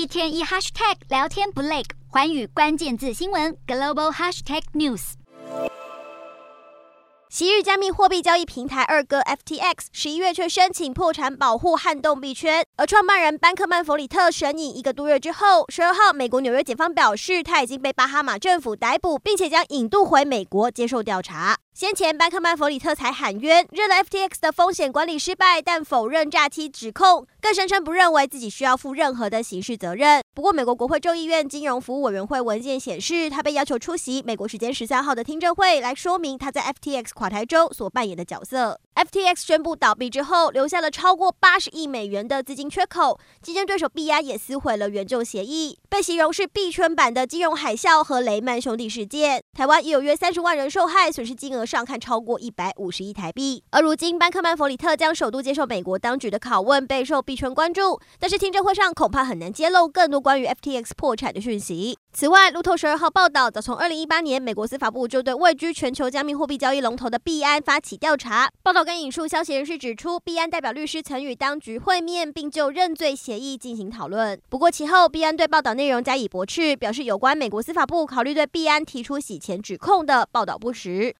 [0.00, 5.12] 一天一 hashtag 聊天不累，寰宇关键字新闻 global hashtag news。
[7.28, 21.58] 昔日加密货币交易平台二哥 FTX 十一月却申请破产保护撼动币圈，而创办人班克曼弗里特神隐一个多月之后，十二号美国纽约检方表示，他已经被巴哈马政府逮捕，并且将引渡回美国接受调查。
[21.80, 30.22] 先前班克曼弗里特才喊冤，认了 FTX 的风险管理失败，但否认诈欺指控，更声称不认为自己需要负任何的刑事责任。
[30.34, 38.78] 不过，美国国会众议院金融服务委员会文件显示，他被要求出席美国时间十三号的听证会，来说明他在 FTX 垮台中所扮演的角色。
[38.94, 49.42] FTX 宣布倒闭之后，留下了超过八十亿美元的资金缺口，竞争对手币安也撕毁了援救协议，被形容是币圈版的金融海啸和雷曼兄弟事件。
[49.56, 53.62] 台湾也有约三十万人受害，损失金额上看超过一百五十亿台币。
[53.70, 58.00] 而如今，班克曼弗里特将首度接受美国当局的拷问，备受币圈关注。
[58.18, 61.96] 但是听证会上恐怕很难揭露更多关于 FTX 破产的讯息。
[62.12, 68.50] 此外，路透十二号报道，早从二零一八年，美国司法部就对位居全球加密货币交易龙头的币安发起调查。
[68.64, 74.40] 报道跟引述消息人士指出，币安代表律师曾与当局会面，并就认罪协议进行讨论。
[74.48, 81.08] 不过其后，币安对报道内容加以驳斥，表示有关美国司法部考虑对币安提出洗钱指控的报道不实。